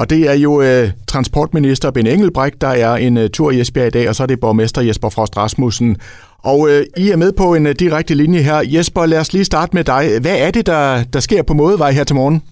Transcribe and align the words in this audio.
Og 0.00 0.10
det 0.10 0.28
er 0.28 0.34
jo 0.34 0.62
øh, 0.62 0.88
transportminister 1.06 1.90
Ben 1.90 2.06
Engelbrecht, 2.06 2.60
der 2.60 2.68
er 2.68 2.96
en 2.96 3.16
øh, 3.16 3.30
tur 3.30 3.50
i 3.50 3.60
Esbjerg 3.60 3.86
i 3.86 3.90
dag, 3.90 4.08
og 4.08 4.14
så 4.14 4.22
er 4.22 4.26
det 4.26 4.40
borgmester 4.40 4.82
Jesper 4.82 5.08
Frost 5.08 5.36
Rasmussen. 5.36 5.96
Og 6.38 6.70
øh, 6.70 6.86
I 6.96 7.10
er 7.10 7.16
med 7.16 7.32
på 7.32 7.54
en 7.54 7.66
øh, 7.66 7.74
direkte 7.78 8.14
linje 8.14 8.42
her. 8.42 8.62
Jesper, 8.64 9.06
lad 9.06 9.18
os 9.18 9.32
lige 9.32 9.44
starte 9.44 9.76
med 9.76 9.84
dig. 9.84 10.20
Hvad 10.20 10.38
er 10.38 10.50
det, 10.50 10.66
der, 10.66 11.04
der 11.04 11.20
sker 11.20 11.42
på 11.42 11.54
Mådevej 11.54 11.92
her 11.92 12.04
til 12.04 12.16
morgen? 12.16 12.42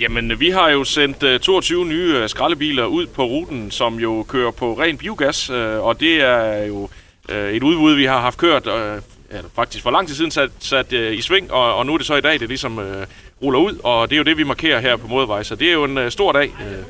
Jamen, 0.00 0.40
vi 0.40 0.50
har 0.50 0.70
jo 0.70 0.84
sendt 0.84 1.22
øh, 1.22 1.40
22 1.40 1.84
nye 1.84 2.14
øh, 2.16 2.28
skraldebiler 2.28 2.84
ud 2.84 3.06
på 3.06 3.24
ruten, 3.24 3.70
som 3.70 3.94
jo 3.94 4.24
kører 4.28 4.50
på 4.50 4.80
ren 4.80 4.96
biogas, 4.96 5.50
øh, 5.50 5.84
og 5.84 6.00
det 6.00 6.22
er 6.22 6.64
jo 6.64 6.88
et 7.28 7.62
udbud, 7.62 7.94
vi 7.94 8.04
har 8.04 8.20
haft 8.20 8.38
kørt 8.38 8.66
uh, 8.66 8.72
ja, 9.32 9.40
faktisk 9.54 9.82
for 9.82 9.90
lang 9.90 10.08
tid 10.08 10.14
siden 10.14 10.30
sat, 10.30 10.50
sat 10.58 10.92
i 10.92 11.20
sving, 11.20 11.52
og, 11.52 11.74
og 11.74 11.86
nu 11.86 11.94
er 11.94 11.98
det 11.98 12.06
så 12.06 12.14
i 12.14 12.20
dag, 12.20 12.40
det 12.40 12.48
ligesom 12.48 12.78
uh, 12.78 12.84
ruller 13.42 13.60
ud, 13.60 13.78
og 13.84 14.10
det 14.10 14.14
er 14.14 14.18
jo 14.18 14.24
det, 14.24 14.36
vi 14.36 14.44
markerer 14.44 14.80
her 14.80 14.96
på 14.96 15.08
Modevej, 15.08 15.42
så 15.42 15.56
det 15.56 15.68
er 15.68 15.72
jo 15.72 15.84
en 15.84 15.98
øh, 15.98 16.10
stor 16.10 16.32
dag 16.32 16.44
øh, 16.44 16.84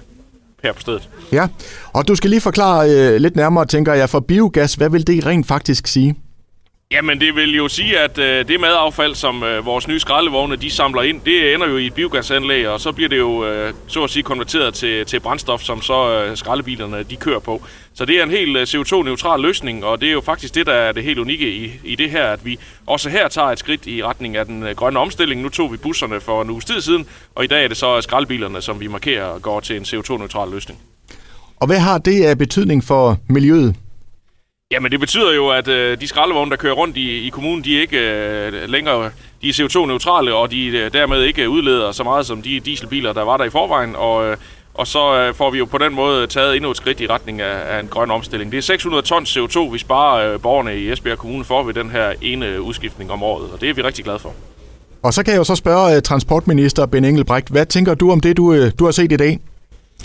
her 0.62 0.72
på 0.72 0.80
stedet. 0.80 1.08
Ja, 1.32 1.48
og 1.92 2.08
du 2.08 2.14
skal 2.14 2.30
lige 2.30 2.40
forklare 2.40 2.90
øh, 2.90 3.16
lidt 3.20 3.36
nærmere, 3.36 3.66
tænker 3.66 3.94
jeg, 3.94 4.10
for 4.10 4.20
biogas, 4.20 4.74
hvad 4.74 4.90
vil 4.90 5.06
det 5.06 5.26
rent 5.26 5.46
faktisk 5.46 5.86
sige? 5.86 6.14
Jamen, 6.90 7.20
det 7.20 7.34
vil 7.34 7.56
jo 7.56 7.68
sige, 7.68 7.98
at 7.98 8.18
øh, 8.18 8.48
det 8.48 8.60
madaffald, 8.60 9.14
som 9.14 9.42
øh, 9.42 9.66
vores 9.66 9.88
nye 9.88 10.00
skraldevogne 10.00 10.56
de 10.56 10.70
samler 10.70 11.02
ind, 11.02 11.20
det 11.20 11.54
ender 11.54 11.68
jo 11.68 11.76
i 11.76 11.86
et 11.86 11.94
biogasanlæg, 11.94 12.68
og 12.68 12.80
så 12.80 12.92
bliver 12.92 13.08
det 13.08 13.18
jo 13.18 13.46
øh, 13.46 13.74
så 13.86 14.04
at 14.04 14.10
sige 14.10 14.22
konverteret 14.22 14.74
til, 14.74 15.06
til 15.06 15.20
brændstof, 15.20 15.62
som 15.62 15.82
så 15.82 16.24
øh, 16.24 16.36
skraldebilerne 16.36 17.02
de 17.02 17.16
kører 17.16 17.38
på. 17.38 17.62
Så 17.94 18.04
det 18.04 18.18
er 18.18 18.22
en 18.22 18.30
helt 18.30 18.56
øh, 18.56 18.62
CO2-neutral 18.62 19.40
løsning, 19.40 19.84
og 19.84 20.00
det 20.00 20.08
er 20.08 20.12
jo 20.12 20.20
faktisk 20.20 20.54
det, 20.54 20.66
der 20.66 20.72
er 20.72 20.92
det 20.92 21.02
helt 21.02 21.18
unikke 21.18 21.52
i, 21.52 21.80
i 21.84 21.96
det 21.96 22.10
her, 22.10 22.24
at 22.26 22.44
vi 22.44 22.58
også 22.86 23.08
her 23.08 23.28
tager 23.28 23.48
et 23.48 23.58
skridt 23.58 23.86
i 23.86 24.04
retning 24.04 24.36
af 24.36 24.46
den 24.46 24.62
øh, 24.62 24.76
grønne 24.76 24.98
omstilling. 24.98 25.42
Nu 25.42 25.48
tog 25.48 25.72
vi 25.72 25.76
busserne 25.76 26.20
for 26.20 26.42
en 26.42 26.50
uges 26.50 26.64
tid 26.64 26.80
siden, 26.80 27.06
og 27.34 27.44
i 27.44 27.46
dag 27.46 27.64
er 27.64 27.68
det 27.68 27.76
så 27.76 28.00
skraldebilerne, 28.00 28.62
som 28.62 28.80
vi 28.80 28.86
markerer 28.86 29.38
går 29.38 29.60
til 29.60 29.76
en 29.76 29.82
CO2-neutral 29.82 30.50
løsning. 30.50 30.78
Og 31.56 31.66
hvad 31.66 31.78
har 31.78 31.98
det 31.98 32.24
af 32.24 32.38
betydning 32.38 32.84
for 32.84 33.18
miljøet? 33.28 33.74
Jamen 34.70 34.92
det 34.92 35.00
betyder 35.00 35.34
jo, 35.34 35.48
at 35.48 35.68
øh, 35.68 36.00
de 36.00 36.08
skraldevogne, 36.08 36.50
der 36.50 36.56
kører 36.56 36.74
rundt 36.74 36.96
i, 36.96 37.26
i 37.26 37.28
kommunen, 37.28 37.64
de 37.64 37.76
er 37.76 37.80
ikke 37.80 37.98
øh, 37.98 38.68
længere 38.68 39.10
de 39.42 39.48
er 39.48 39.52
CO2-neutrale, 39.52 40.34
og 40.34 40.50
de 40.50 40.66
øh, 40.66 40.92
dermed 40.92 41.22
ikke 41.22 41.48
udleder 41.48 41.92
så 41.92 42.04
meget 42.04 42.26
som 42.26 42.42
de 42.42 42.60
dieselbiler, 42.60 43.12
der 43.12 43.22
var 43.22 43.36
der 43.36 43.44
i 43.44 43.50
forvejen. 43.50 43.96
Og, 43.96 44.26
øh, 44.26 44.36
og 44.74 44.86
så 44.86 45.16
øh, 45.16 45.34
får 45.34 45.50
vi 45.50 45.58
jo 45.58 45.64
på 45.64 45.78
den 45.78 45.94
måde 45.94 46.26
taget 46.26 46.56
endnu 46.56 46.70
et 46.70 46.76
skridt 46.76 47.00
i 47.00 47.06
retning 47.06 47.40
af, 47.40 47.76
af 47.76 47.80
en 47.80 47.88
grøn 47.88 48.10
omstilling. 48.10 48.52
Det 48.52 48.58
er 48.58 48.62
600 48.62 49.02
tons 49.02 49.36
CO2, 49.36 49.60
vi 49.60 49.78
sparer 49.78 50.32
øh, 50.32 50.40
borgerne 50.40 50.78
i 50.78 50.92
Esbjerg 50.92 51.18
Kommune 51.18 51.44
for 51.44 51.62
ved 51.62 51.74
den 51.74 51.90
her 51.90 52.12
ene 52.22 52.62
udskiftning 52.62 53.10
om 53.10 53.22
året, 53.22 53.50
og 53.50 53.60
det 53.60 53.70
er 53.70 53.74
vi 53.74 53.82
rigtig 53.82 54.04
glade 54.04 54.18
for. 54.18 54.32
Og 55.02 55.14
så 55.14 55.22
kan 55.22 55.32
jeg 55.32 55.38
jo 55.38 55.44
så 55.44 55.54
spørge 55.54 55.96
øh, 55.96 56.02
transportminister 56.02 56.86
Ben 56.86 57.04
Engelbrecht, 57.04 57.48
hvad 57.48 57.66
tænker 57.66 57.94
du 57.94 58.12
om 58.12 58.20
det, 58.20 58.36
du, 58.36 58.52
øh, 58.52 58.72
du 58.78 58.84
har 58.84 58.92
set 58.92 59.12
i 59.12 59.16
dag? 59.16 59.38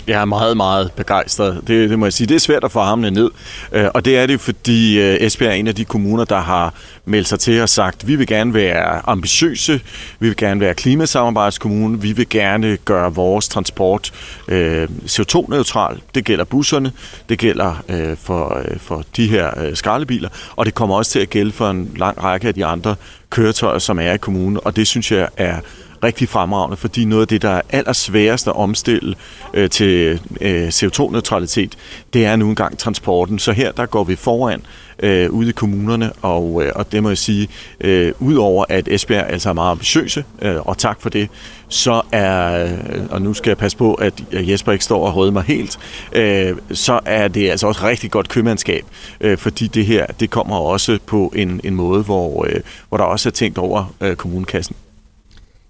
Jeg 0.06 0.20
er 0.20 0.24
meget, 0.24 0.56
meget 0.56 0.92
begejstret. 0.92 1.60
Det, 1.66 1.90
det 1.90 1.98
må 1.98 2.06
jeg 2.06 2.12
sige. 2.12 2.26
Det 2.26 2.34
er 2.34 2.38
svært 2.38 2.64
at 2.64 2.72
få 2.72 2.78
armene 2.78 3.10
ned. 3.10 3.30
Øh, 3.72 3.88
og 3.94 4.04
det 4.04 4.18
er 4.18 4.26
det, 4.26 4.40
fordi 4.40 5.00
øh, 5.00 5.16
Esbjerg 5.20 5.50
er 5.50 5.54
en 5.54 5.66
af 5.66 5.74
de 5.74 5.84
kommuner, 5.84 6.24
der 6.24 6.40
har 6.40 6.74
meldt 7.04 7.28
sig 7.28 7.40
til 7.40 7.62
og 7.62 7.68
sagt, 7.68 8.06
vi 8.06 8.16
vil 8.16 8.26
gerne 8.26 8.54
være 8.54 9.08
ambitiøse, 9.08 9.80
vi 10.18 10.26
vil 10.26 10.36
gerne 10.36 10.60
være 10.60 10.74
klimasamarbejdskommune, 10.74 12.00
vi 12.00 12.12
vil 12.12 12.28
gerne 12.28 12.76
gøre 12.76 13.14
vores 13.14 13.48
transport 13.48 14.12
øh, 14.48 14.88
CO2-neutral. 15.04 16.00
Det 16.14 16.24
gælder 16.24 16.44
busserne, 16.44 16.92
det 17.28 17.38
gælder 17.38 17.82
øh, 17.88 18.16
for, 18.16 18.58
øh, 18.58 18.78
for 18.78 19.04
de 19.16 19.26
her 19.26 19.64
øh, 19.64 19.76
skraldebiler, 19.76 20.28
og 20.56 20.66
det 20.66 20.74
kommer 20.74 20.96
også 20.96 21.10
til 21.10 21.20
at 21.20 21.30
gælde 21.30 21.52
for 21.52 21.70
en 21.70 21.94
lang 21.96 22.22
række 22.22 22.48
af 22.48 22.54
de 22.54 22.64
andre 22.64 22.94
køretøjer, 23.30 23.78
som 23.78 23.98
er 23.98 24.12
i 24.12 24.18
kommunen, 24.18 24.58
og 24.64 24.76
det 24.76 24.86
synes 24.86 25.12
jeg 25.12 25.28
er 25.36 25.56
rigtig 26.02 26.28
fremragende, 26.28 26.76
fordi 26.76 27.04
noget 27.04 27.22
af 27.22 27.28
det, 27.28 27.42
der 27.42 27.50
er 27.50 27.60
allersværest 27.70 28.48
at 28.48 28.56
omstille 28.56 29.14
øh, 29.54 29.70
til 29.70 30.20
øh, 30.40 30.68
CO2-neutralitet, 30.68 31.76
det 32.12 32.24
er 32.24 32.36
nu 32.36 32.48
engang 32.48 32.78
transporten. 32.78 33.38
Så 33.38 33.52
her 33.52 33.72
der 33.72 33.86
går 33.86 34.04
vi 34.04 34.16
foran 34.16 34.62
øh, 34.98 35.30
ude 35.30 35.48
i 35.48 35.52
kommunerne, 35.52 36.12
og, 36.22 36.62
øh, 36.64 36.72
og 36.74 36.92
det 36.92 37.02
må 37.02 37.08
jeg 37.08 37.18
sige, 37.18 37.48
øh, 37.80 38.12
udover 38.18 38.64
at 38.68 38.88
Esbjerg 38.88 39.30
altså 39.30 39.48
er 39.48 39.52
meget 39.52 39.70
ambitiøse, 39.70 40.24
øh, 40.42 40.56
og 40.56 40.78
tak 40.78 41.00
for 41.00 41.08
det, 41.08 41.28
så 41.68 42.02
er, 42.12 42.64
øh, 42.64 43.06
og 43.10 43.22
nu 43.22 43.34
skal 43.34 43.50
jeg 43.50 43.58
passe 43.58 43.78
på, 43.78 43.94
at 43.94 44.24
Jesper 44.32 44.72
ikke 44.72 44.84
står 44.84 45.06
og 45.06 45.16
røde 45.16 45.32
mig 45.32 45.42
helt, 45.42 45.78
øh, 46.12 46.56
så 46.72 47.00
er 47.04 47.28
det 47.28 47.50
altså 47.50 47.66
også 47.66 47.86
rigtig 47.86 48.10
godt 48.10 48.28
købmandskab, 48.28 48.84
øh, 49.20 49.38
fordi 49.38 49.66
det 49.66 49.86
her, 49.86 50.06
det 50.06 50.30
kommer 50.30 50.56
også 50.56 50.98
på 51.06 51.32
en, 51.36 51.60
en 51.64 51.74
måde, 51.74 52.02
hvor, 52.02 52.46
øh, 52.48 52.60
hvor 52.88 52.98
der 52.98 53.04
også 53.04 53.28
er 53.28 53.30
tænkt 53.30 53.58
over 53.58 53.94
øh, 54.00 54.16
kommunekassen. 54.16 54.76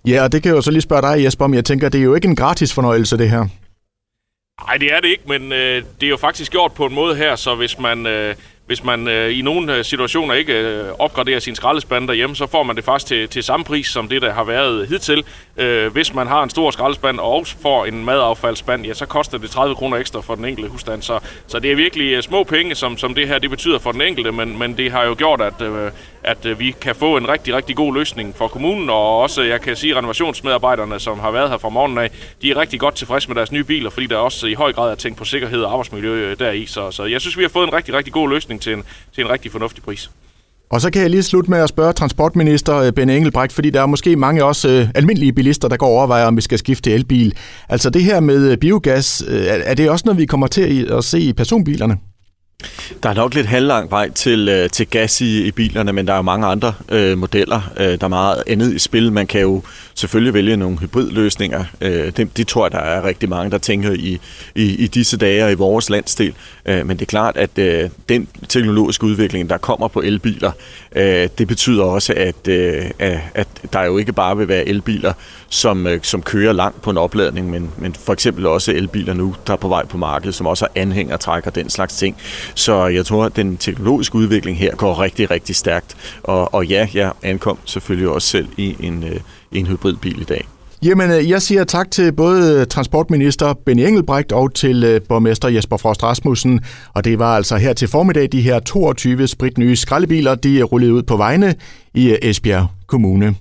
Ja, 0.06 0.22
og 0.22 0.32
det 0.32 0.42
kan 0.42 0.48
jeg 0.48 0.56
jo 0.56 0.62
så 0.62 0.70
lige 0.70 0.82
spørge 0.82 1.02
dig, 1.02 1.24
Jesper, 1.24 1.44
om 1.44 1.54
jeg 1.54 1.64
tænker, 1.64 1.88
det 1.88 1.98
er 1.98 2.04
jo 2.04 2.14
ikke 2.14 2.28
en 2.28 2.36
gratis 2.36 2.74
fornøjelse, 2.74 3.18
det 3.18 3.30
her. 3.30 3.46
Nej, 4.66 4.76
det 4.76 4.92
er 4.92 5.00
det 5.00 5.08
ikke, 5.08 5.24
men 5.26 5.52
øh, 5.52 5.82
det 6.00 6.06
er 6.06 6.10
jo 6.10 6.16
faktisk 6.16 6.52
gjort 6.52 6.72
på 6.72 6.86
en 6.86 6.94
måde 6.94 7.16
her, 7.16 7.36
så 7.36 7.54
hvis 7.54 7.78
man, 7.78 8.06
øh, 8.06 8.34
hvis 8.72 8.84
man 8.84 9.09
øh, 9.09 9.38
i 9.38 9.43
nogle 9.43 9.77
øh, 9.77 9.84
situationer 9.84 10.34
ikke 10.34 10.53
øh, 10.53 10.93
opgraderer 10.99 11.41
sin 11.41 11.55
skraldespand 11.55 12.09
derhjemme, 12.09 12.37
så 12.37 12.47
får 12.47 12.62
man 12.62 12.77
det 12.77 12.84
faktisk 12.84 13.06
til, 13.06 13.28
til 13.28 13.43
samme 13.43 13.65
pris, 13.65 13.87
som 13.87 14.09
det, 14.09 14.22
der 14.22 14.33
har 14.33 14.44
været 14.44 14.88
hidtil. 14.88 15.25
Øh, 15.56 15.93
hvis 15.93 16.15
man 16.15 16.27
har 16.27 16.43
en 16.43 16.50
stor 16.50 16.71
skraldespand 16.71 17.19
og 17.19 17.33
også 17.33 17.56
får 17.62 17.87
en 17.87 18.05
madaffaldsspand, 18.05 18.87
ja, 18.87 18.94
så 18.94 19.06
koster 19.06 19.38
det 19.38 19.50
30 19.50 19.75
kroner 19.75 19.97
ekstra 19.97 20.21
for 20.21 20.34
den 20.34 20.44
enkelte 20.44 20.71
husstand. 20.71 21.03
Så, 21.03 21.19
så 21.47 21.59
det 21.59 21.72
er 21.72 21.77
virkelig 21.77 22.12
øh, 22.12 22.22
små 22.22 22.44
penge, 22.44 22.75
som, 22.75 22.99
som 22.99 23.15
det 23.15 23.28
her 23.28 23.38
det 23.38 23.50
betyder 23.50 23.78
for 23.78 23.93
den 23.93 24.00
enkelte, 24.00 24.33
men, 24.33 24.59
men 24.59 24.77
det 24.77 24.93
har 24.93 25.04
jo 25.04 25.15
gjort, 25.19 25.41
at, 25.41 25.62
øh, 25.62 25.91
at 26.22 26.47
øh, 26.47 26.59
vi 26.59 26.75
kan 26.81 26.94
få 26.94 27.16
en 27.16 27.28
rigtig, 27.28 27.54
rigtig 27.54 27.77
god 27.77 27.94
løsning 27.94 28.34
for 28.37 28.49
kommunen, 28.49 28.91
og 28.91 29.19
også, 29.19 29.43
jeg 29.43 29.60
kan 29.60 29.77
sige, 29.77 29.97
renovationsmedarbejderne, 29.97 31.00
som 31.00 31.21
har 31.21 31.31
været 31.31 31.50
her 31.50 31.59
fra 31.59 31.69
morgenen 31.69 31.99
af, 31.99 32.10
de 32.43 32.50
er 32.50 32.56
rigtig 32.56 32.81
godt 32.81 32.94
tilfredse 32.94 33.28
med 33.28 33.37
deres 33.37 33.53
nye 33.53 33.65
biler, 33.65 33.91
fordi 33.91 34.06
der 34.06 34.16
også 34.16 34.47
i 34.47 34.54
høj 34.54 34.72
grad 34.72 34.91
er 34.91 34.94
tænkt 34.94 35.19
på 35.19 35.25
sikkerhed 35.25 35.62
og 35.62 35.72
arbejdsmiljø 35.72 36.31
øh, 36.31 36.39
deri. 36.39 36.66
Så, 36.66 36.91
så 36.91 37.04
jeg 37.04 37.21
synes, 37.21 37.39
vi 37.39 37.43
har 37.43 37.49
fået 37.49 37.66
en 37.66 37.72
rigtig, 37.72 37.94
rigtig 37.94 38.12
god 38.12 38.28
løsning 38.28 38.60
til 38.62 38.72
en, 38.72 38.82
til 39.14 39.24
en 39.24 39.30
rigtig 39.30 39.52
fornuftig 39.52 39.82
pris. 39.82 40.10
Og 40.70 40.80
så 40.80 40.90
kan 40.90 41.02
jeg 41.02 41.10
lige 41.10 41.22
slutte 41.22 41.50
med 41.50 41.58
at 41.58 41.68
spørge 41.68 41.92
transportminister 41.92 42.76
øh, 42.76 42.92
Ben 42.92 43.10
Engelbrecht, 43.10 43.52
fordi 43.52 43.70
der 43.70 43.82
er 43.82 43.86
måske 43.86 44.16
mange 44.16 44.44
også 44.44 44.68
øh, 44.68 44.88
almindelige 44.94 45.32
bilister, 45.32 45.68
der 45.68 45.76
går 45.76 45.86
og 45.86 45.92
overvejer, 45.92 46.26
om 46.26 46.36
vi 46.36 46.40
skal 46.40 46.58
skifte 46.58 46.90
til 46.90 46.92
elbil. 46.92 47.34
Altså 47.68 47.90
det 47.90 48.04
her 48.04 48.20
med 48.20 48.50
øh, 48.50 48.58
biogas, 48.58 49.24
øh, 49.28 49.44
er 49.46 49.74
det 49.74 49.90
også 49.90 50.02
noget, 50.06 50.18
vi 50.18 50.26
kommer 50.26 50.46
til 50.46 50.92
at 50.92 51.04
se 51.04 51.20
i 51.20 51.32
personbilerne? 51.32 51.96
Der 53.02 53.08
er 53.08 53.14
nok 53.14 53.34
lidt 53.34 53.46
halvlang 53.46 53.90
vej 53.90 54.10
til, 54.10 54.48
øh, 54.48 54.70
til 54.70 54.86
gas 54.86 55.20
i, 55.20 55.46
i 55.46 55.50
bilerne, 55.50 55.92
men 55.92 56.06
der 56.06 56.12
er 56.12 56.16
jo 56.16 56.22
mange 56.22 56.46
andre 56.46 56.74
øh, 56.88 57.18
modeller. 57.18 57.72
Øh, 57.76 57.86
der 57.86 58.04
er 58.04 58.08
meget 58.08 58.42
andet 58.46 58.74
i 58.74 58.78
spil. 58.78 59.12
Man 59.12 59.26
kan 59.26 59.40
jo 59.40 59.62
selvfølgelig 59.94 60.34
vælge 60.34 60.56
nogle 60.56 60.78
hybridløsninger. 60.78 61.64
Øh, 61.80 62.12
det, 62.16 62.36
det 62.36 62.48
tror 62.48 62.64
jeg, 62.64 62.72
der 62.72 62.78
er 62.78 63.04
rigtig 63.04 63.28
mange, 63.28 63.50
der 63.50 63.58
tænker 63.58 63.92
i, 63.92 64.20
i, 64.54 64.74
i 64.74 64.86
disse 64.86 65.16
dage 65.16 65.44
og 65.44 65.52
i 65.52 65.54
vores 65.54 65.90
landsdel. 65.90 66.34
Øh, 66.66 66.86
men 66.86 66.96
det 66.96 67.02
er 67.02 67.06
klart, 67.06 67.36
at 67.36 67.58
øh, 67.58 67.90
den 68.08 68.28
teknologiske 68.48 69.04
udvikling, 69.04 69.50
der 69.50 69.58
kommer 69.58 69.88
på 69.88 70.00
elbiler, 70.00 70.52
øh, 70.96 71.28
det 71.38 71.48
betyder 71.48 71.84
også, 71.84 72.14
at, 72.16 72.48
øh, 72.48 72.84
at 73.34 73.48
der 73.72 73.82
jo 73.82 73.98
ikke 73.98 74.12
bare 74.12 74.36
vil 74.36 74.48
være 74.48 74.68
elbiler, 74.68 75.12
som, 75.48 75.86
øh, 75.86 75.98
som 76.02 76.22
kører 76.22 76.52
langt 76.52 76.82
på 76.82 76.90
en 76.90 76.96
opladning, 76.96 77.50
men, 77.50 77.70
men 77.78 77.94
for 77.94 78.12
eksempel 78.12 78.46
også 78.46 78.72
elbiler 78.72 79.14
nu, 79.14 79.34
der 79.46 79.52
er 79.52 79.56
på 79.56 79.68
vej 79.68 79.86
på 79.86 79.96
markedet, 79.96 80.34
som 80.34 80.46
også 80.46 80.64
har 80.64 80.82
anhænger 80.82 81.16
trækker 81.16 81.50
den 81.50 81.70
slags 81.70 81.96
ting. 81.96 82.16
Så 82.54 82.86
jeg 82.86 83.06
tror, 83.06 83.24
at 83.24 83.36
den 83.36 83.56
teknologiske 83.56 84.14
udvikling 84.14 84.58
her 84.58 84.76
går 84.76 85.00
rigtig, 85.00 85.30
rigtig 85.30 85.56
stærkt. 85.56 85.96
Og, 86.22 86.54
og 86.54 86.66
ja, 86.66 86.88
jeg 86.94 87.12
ankom 87.22 87.58
selvfølgelig 87.64 88.08
også 88.08 88.28
selv 88.28 88.48
i 88.56 88.76
en, 88.80 89.04
øh, 89.04 89.20
en 89.52 89.66
hybridbil 89.66 90.20
i 90.20 90.24
dag. 90.24 90.48
Jamen, 90.84 91.10
øh, 91.10 91.30
jeg 91.30 91.42
siger 91.42 91.64
tak 91.64 91.91
til 91.91 92.12
både 92.12 92.64
transportminister 92.64 93.54
Benny 93.66 93.80
Engelbrecht 93.80 94.32
og 94.32 94.54
til 94.54 94.84
øh, 94.84 95.00
borgmester 95.08 95.48
Jesper 95.48 95.76
Frost 95.76 96.02
Rasmussen. 96.02 96.60
Og 96.94 97.04
det 97.04 97.18
var 97.18 97.36
altså 97.36 97.56
her 97.56 97.72
til 97.72 97.88
formiddag 97.88 98.28
de 98.32 98.41
her 98.41 98.60
22 98.60 99.26
spritnye 99.28 99.76
skraldebiler, 99.76 100.34
de 100.34 100.62
rullede 100.62 100.94
ud 100.94 101.02
på 101.02 101.16
vejene 101.16 101.54
i 101.94 102.16
Esbjerg 102.22 102.66
Kommune. 102.86 103.34